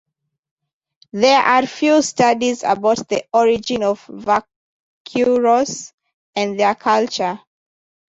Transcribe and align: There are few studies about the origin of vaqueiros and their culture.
There 1.13 1.39
are 1.43 1.67
few 1.67 2.01
studies 2.01 2.63
about 2.63 3.07
the 3.07 3.23
origin 3.31 3.83
of 3.83 4.03
vaqueiros 4.09 5.93
and 6.35 6.59
their 6.59 6.73
culture. 6.73 7.39